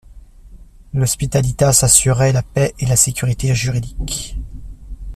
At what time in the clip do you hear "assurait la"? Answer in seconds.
1.83-2.41